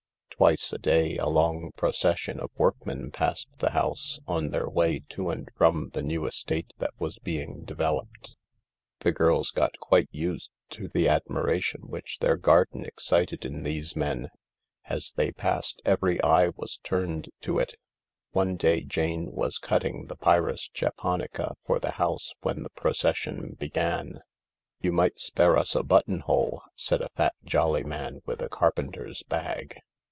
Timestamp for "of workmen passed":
2.39-3.59